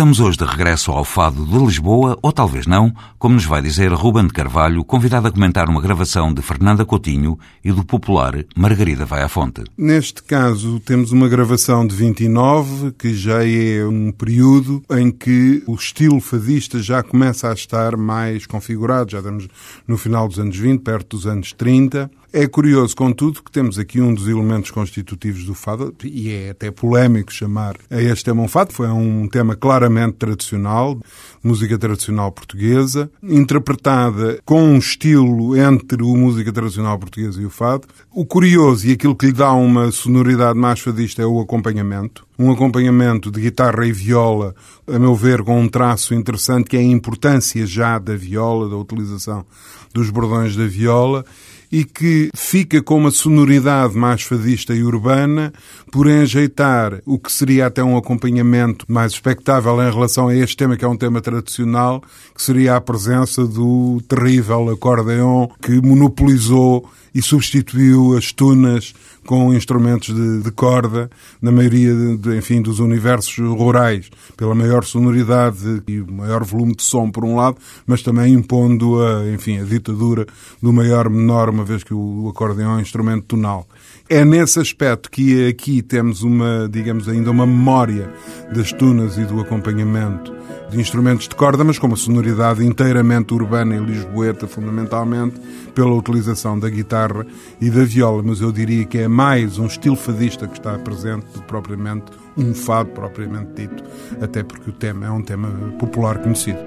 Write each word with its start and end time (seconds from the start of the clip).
Estamos 0.00 0.18
hoje 0.18 0.38
de 0.38 0.44
regresso 0.46 0.92
ao 0.92 1.04
Fado 1.04 1.44
de 1.44 1.58
Lisboa, 1.58 2.18
ou 2.22 2.32
talvez 2.32 2.66
não, 2.66 2.90
como 3.18 3.34
nos 3.34 3.44
vai 3.44 3.60
dizer 3.60 3.92
Ruben 3.92 4.28
de 4.28 4.32
Carvalho, 4.32 4.82
convidado 4.82 5.28
a 5.28 5.30
comentar 5.30 5.68
uma 5.68 5.78
gravação 5.78 6.32
de 6.32 6.40
Fernanda 6.40 6.86
Coutinho 6.86 7.38
e 7.62 7.70
do 7.70 7.84
popular 7.84 8.32
Margarida 8.56 9.04
Vai 9.04 9.22
à 9.22 9.28
Fonte. 9.28 9.62
Neste 9.76 10.22
caso, 10.22 10.80
temos 10.80 11.12
uma 11.12 11.28
gravação 11.28 11.86
de 11.86 11.94
29, 11.94 12.92
que 12.92 13.12
já 13.12 13.46
é 13.46 13.84
um 13.84 14.10
período 14.10 14.82
em 14.90 15.10
que 15.10 15.62
o 15.66 15.74
estilo 15.74 16.18
fadista 16.18 16.82
já 16.82 17.02
começa 17.02 17.50
a 17.50 17.52
estar 17.52 17.94
mais 17.94 18.46
configurado, 18.46 19.10
já 19.10 19.18
estamos 19.18 19.48
no 19.86 19.98
final 19.98 20.26
dos 20.26 20.38
anos 20.38 20.56
20, 20.56 20.80
perto 20.80 21.18
dos 21.18 21.26
anos 21.26 21.52
30. 21.52 22.10
É 22.32 22.46
curioso, 22.46 22.94
contudo, 22.94 23.42
que 23.42 23.50
temos 23.50 23.76
aqui 23.76 24.00
um 24.00 24.14
dos 24.14 24.28
elementos 24.28 24.70
constitutivos 24.70 25.44
do 25.44 25.52
fado, 25.52 25.92
e 26.04 26.30
é 26.30 26.50
até 26.50 26.70
polémico 26.70 27.32
chamar 27.32 27.74
a 27.90 28.00
este 28.00 28.26
tema 28.26 28.40
um 28.42 28.46
fado, 28.46 28.72
foi 28.72 28.86
um 28.86 29.26
tema 29.26 29.56
claramente 29.56 30.12
tradicional, 30.12 31.00
música 31.42 31.76
tradicional 31.76 32.30
portuguesa, 32.30 33.10
interpretada 33.20 34.40
com 34.44 34.62
um 34.62 34.78
estilo 34.78 35.56
entre 35.56 36.04
o 36.04 36.16
música 36.16 36.52
tradicional 36.52 36.96
portuguesa 37.00 37.42
e 37.42 37.46
o 37.46 37.50
fado. 37.50 37.88
O 38.12 38.24
curioso 38.24 38.86
e 38.86 38.92
aquilo 38.92 39.16
que 39.16 39.26
lhe 39.26 39.32
dá 39.32 39.52
uma 39.52 39.90
sonoridade 39.90 40.56
mais 40.56 40.78
fadista 40.78 41.22
é 41.22 41.26
o 41.26 41.40
acompanhamento. 41.40 42.24
Um 42.38 42.52
acompanhamento 42.52 43.28
de 43.28 43.40
guitarra 43.40 43.84
e 43.84 43.92
viola, 43.92 44.54
a 44.86 44.98
meu 45.00 45.16
ver, 45.16 45.42
com 45.42 45.60
um 45.60 45.68
traço 45.68 46.14
interessante 46.14 46.70
que 46.70 46.76
é 46.76 46.80
a 46.80 46.84
importância 46.84 47.66
já 47.66 47.98
da 47.98 48.14
viola, 48.14 48.68
da 48.68 48.76
utilização 48.76 49.44
dos 49.92 50.10
bordões 50.10 50.54
da 50.54 50.66
viola 50.68 51.24
e 51.70 51.84
que 51.84 52.30
fica 52.34 52.82
com 52.82 52.96
uma 52.96 53.10
sonoridade 53.10 53.96
mais 53.96 54.22
fadista 54.22 54.74
e 54.74 54.82
urbana, 54.82 55.52
por 55.92 56.08
enjeitar 56.08 57.00
o 57.06 57.18
que 57.18 57.30
seria 57.30 57.66
até 57.66 57.82
um 57.82 57.96
acompanhamento 57.96 58.84
mais 58.88 59.12
expectável 59.12 59.80
em 59.82 59.90
relação 59.90 60.28
a 60.28 60.34
este 60.34 60.56
tema, 60.56 60.76
que 60.76 60.84
é 60.84 60.88
um 60.88 60.96
tema 60.96 61.20
tradicional, 61.20 62.02
que 62.34 62.42
seria 62.42 62.76
a 62.76 62.80
presença 62.80 63.46
do 63.46 64.00
terrível 64.08 64.68
acordeon 64.70 65.48
que 65.62 65.80
monopolizou 65.80 66.88
e 67.14 67.22
substituiu 67.22 68.16
as 68.16 68.32
tunas 68.32 68.94
com 69.26 69.52
instrumentos 69.52 70.14
de, 70.14 70.42
de 70.42 70.50
corda, 70.50 71.10
na 71.40 71.52
maioria, 71.52 71.94
de, 72.16 72.36
enfim, 72.36 72.62
dos 72.62 72.78
universos 72.78 73.36
rurais, 73.38 74.10
pela 74.36 74.54
maior 74.54 74.84
sonoridade 74.84 75.82
e 75.86 76.00
o 76.00 76.10
maior 76.10 76.42
volume 76.44 76.74
de 76.74 76.82
som, 76.82 77.10
por 77.10 77.24
um 77.24 77.36
lado, 77.36 77.56
mas 77.86 78.02
também 78.02 78.32
impondo 78.32 79.02
a, 79.02 79.30
enfim, 79.30 79.58
a 79.58 79.64
ditadura 79.64 80.26
do 80.62 80.72
maior-menor, 80.72 81.50
uma 81.50 81.64
vez 81.64 81.84
que 81.84 81.94
o 81.94 82.28
acordeão 82.28 82.72
é 82.72 82.76
um 82.76 82.80
instrumento 82.80 83.24
tonal. 83.24 83.68
É 84.08 84.24
nesse 84.24 84.58
aspecto 84.58 85.10
que 85.10 85.48
aqui 85.48 85.82
temos 85.82 86.22
uma, 86.22 86.68
digamos, 86.68 87.08
ainda 87.08 87.30
uma 87.30 87.46
memória 87.46 88.12
das 88.52 88.72
tunas 88.72 89.16
e 89.18 89.24
do 89.24 89.40
acompanhamento 89.40 90.39
de 90.70 90.80
instrumentos 90.80 91.28
de 91.28 91.34
corda, 91.34 91.64
mas 91.64 91.78
com 91.78 91.86
uma 91.86 91.96
sonoridade 91.96 92.64
inteiramente 92.64 93.34
urbana 93.34 93.74
e 93.76 93.80
lisboeta, 93.80 94.46
fundamentalmente, 94.46 95.40
pela 95.74 95.92
utilização 95.94 96.58
da 96.58 96.70
guitarra 96.70 97.26
e 97.60 97.68
da 97.68 97.84
viola. 97.84 98.22
Mas 98.24 98.40
eu 98.40 98.52
diria 98.52 98.84
que 98.84 98.98
é 98.98 99.08
mais 99.08 99.58
um 99.58 99.66
estilo 99.66 99.96
fadista 99.96 100.46
que 100.46 100.58
está 100.58 100.78
presente 100.78 101.26
do 101.34 101.40
que 101.40 101.46
propriamente 101.46 102.12
um 102.36 102.54
fado 102.54 102.90
propriamente 102.90 103.50
dito, 103.54 103.82
até 104.20 104.42
porque 104.42 104.70
o 104.70 104.72
tema 104.72 105.06
é 105.06 105.10
um 105.10 105.22
tema 105.22 105.48
popular 105.78 106.18
conhecido. 106.18 106.58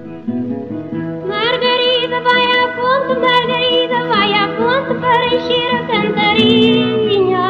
Margarida 1.26 2.20
vai 2.22 2.44
à 2.44 2.76
fonte, 2.76 3.18
Margarida 3.20 4.08
vai 4.08 4.32
à 4.34 4.48
fonte 4.56 5.00
para 5.00 5.26
encher 5.34 5.74
a 5.74 5.86
cantarinha. 5.86 7.44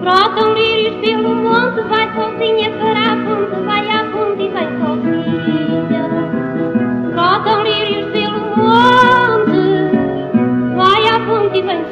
Brotam 0.00 0.54
lírios 0.54 1.00
pelo 1.00 1.34
monte, 1.34 1.80
vai 1.88 2.06
sozinha 2.14 2.70
para 2.78 3.00
a 3.00 3.16
fonte, 3.24 3.64
vai 3.64 3.90
à 3.90 4.05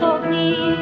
sozinha. 0.05 0.77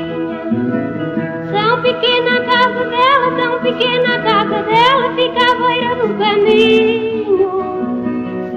Tão 1.52 1.82
pequena 1.82 2.36
a 2.36 2.44
casa 2.44 2.84
dela, 2.84 3.30
tão 3.36 3.60
pequena 3.60 4.14
a 4.16 4.22
casa 4.22 4.62
dela, 4.62 5.14
fica 5.14 5.42
à 5.50 5.54
beira 5.54 5.94
do 5.96 6.08
caminho. 6.18 7.52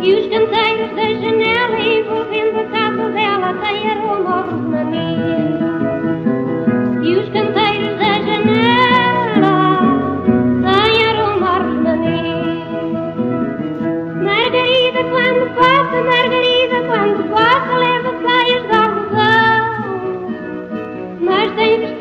E 0.02 0.14
os 0.14 0.28
canteiros 0.28 0.92
da 0.96 1.08
janela 1.14 1.80
envolvendo 1.80 2.60
a 2.60 2.66
casa 2.66 3.10
dela 3.10 3.54
têm 3.62 3.90
aroma 3.92 4.38
ao 4.38 4.44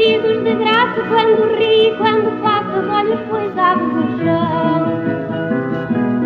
vestidos 0.05 0.45
de 0.45 0.55
graça 0.57 1.03
quando 1.09 1.57
ri, 1.57 1.95
quando 1.97 2.43
passa, 2.43 2.77
olhos 2.93 3.21
coisados 3.31 3.89
no 3.89 4.19
chão. 4.19 5.03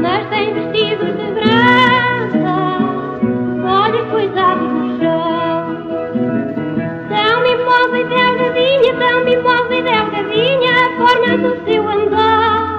Mas 0.02 0.28
tem 0.30 0.52
vestidos 0.52 1.16
de 1.16 1.30
graça, 1.38 2.56
olhos 3.62 4.10
coisados 4.10 4.68
no 4.68 4.98
chão. 4.98 5.78
Tão 7.08 7.40
mimosa 7.42 7.98
e 7.98 8.04
delgadinha, 8.04 8.94
tão 8.98 9.24
mimosa 9.24 9.74
e 9.74 9.82
delgadinha, 9.82 10.70
a 10.72 10.90
forma 10.98 11.38
do 11.38 11.64
seu 11.64 11.88
andar. 11.88 12.78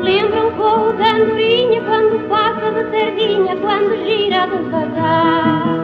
Lembram 0.00 0.50
com 0.52 0.88
o 0.88 0.92
da 0.92 1.10
andorinha, 1.16 1.80
quando 1.82 2.28
passa 2.28 2.70
de 2.70 2.82
sardinha, 2.90 3.56
quando 3.56 3.96
gira 4.06 4.46
devagar. 4.46 5.80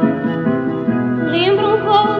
Lembram 1.31 1.81
com 1.81 2.12
o 2.12 2.16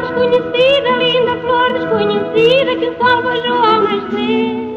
desconhecida, 0.00 0.90
linda 0.98 1.36
flor 1.42 1.72
desconhecida 1.72 2.76
que 2.76 2.88
o 2.88 2.96
sol 2.98 3.22
beijou 3.22 3.56
ao 3.56 3.82
nascer. 3.82 4.70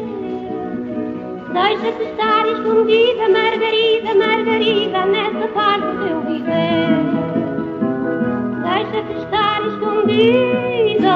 Deixa-te 1.52 2.02
estar 2.04 2.46
escondida, 2.46 3.28
Margarida, 3.28 4.14
Margarida, 4.14 5.06
nessa 5.06 5.48
paz 5.48 5.82
do 5.82 6.04
teu 6.04 6.20
viver. 6.22 6.88
Deixa-te 8.62 9.12
estar 9.22 9.66
escondida, 9.66 11.14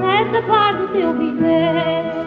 nessa 0.00 0.42
paz 0.42 0.76
do 0.78 0.88
teu 0.88 1.12
viver. 1.14 2.21